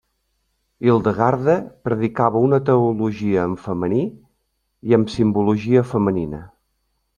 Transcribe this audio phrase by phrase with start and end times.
[0.85, 1.57] Hildegarda
[1.87, 4.01] predicava una teologia en femení
[4.91, 6.45] i amb simbologia femenina.